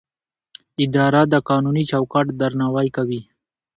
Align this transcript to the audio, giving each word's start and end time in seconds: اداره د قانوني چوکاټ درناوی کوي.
اداره 0.83 1.21
د 1.33 1.35
قانوني 1.49 1.83
چوکاټ 1.91 2.27
درناوی 2.41 2.87
کوي. 2.95 3.21